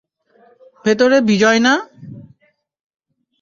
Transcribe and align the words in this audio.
ভেতরে 0.85 1.17
বিজয় 1.29 1.59
না? 1.59 1.73